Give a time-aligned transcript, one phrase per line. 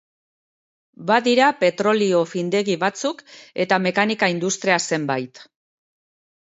[1.11, 3.23] Badira petrolio-findegi batzuk
[3.67, 5.47] eta mekanika-industria zenbait.